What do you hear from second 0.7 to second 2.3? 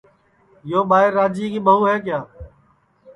ٻائیر راجِئے ٻہُو ہے کِیا